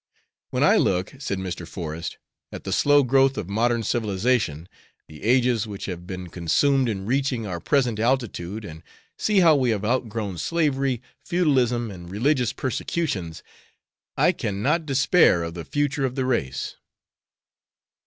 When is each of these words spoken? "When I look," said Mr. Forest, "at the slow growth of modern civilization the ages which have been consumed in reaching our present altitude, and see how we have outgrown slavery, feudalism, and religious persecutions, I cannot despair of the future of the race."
"When 0.49 0.63
I 0.63 0.77
look," 0.77 1.13
said 1.19 1.37
Mr. 1.37 1.67
Forest, 1.67 2.17
"at 2.51 2.63
the 2.63 2.71
slow 2.73 3.03
growth 3.03 3.37
of 3.37 3.47
modern 3.47 3.83
civilization 3.83 4.67
the 5.07 5.21
ages 5.23 5.67
which 5.67 5.85
have 5.85 6.07
been 6.07 6.29
consumed 6.29 6.89
in 6.89 7.05
reaching 7.05 7.45
our 7.45 7.59
present 7.59 7.99
altitude, 7.99 8.65
and 8.65 8.81
see 9.19 9.41
how 9.41 9.55
we 9.55 9.69
have 9.69 9.85
outgrown 9.85 10.39
slavery, 10.39 11.03
feudalism, 11.23 11.91
and 11.91 12.09
religious 12.09 12.51
persecutions, 12.51 13.43
I 14.17 14.31
cannot 14.31 14.87
despair 14.87 15.43
of 15.43 15.53
the 15.53 15.65
future 15.65 16.03
of 16.03 16.15
the 16.15 16.25
race." 16.25 16.77